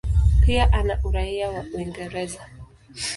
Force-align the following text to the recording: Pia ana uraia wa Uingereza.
Pia 0.45 0.73
ana 0.73 0.99
uraia 1.03 1.49
wa 1.49 1.65
Uingereza. 1.73 2.49